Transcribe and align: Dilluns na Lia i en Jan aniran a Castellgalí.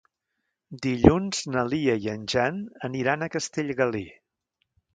Dilluns 0.85 1.41
na 1.57 1.63
Lia 1.73 1.99
i 2.05 2.09
en 2.15 2.25
Jan 2.35 2.59
aniran 2.89 3.27
a 3.27 3.31
Castellgalí. 3.37 4.05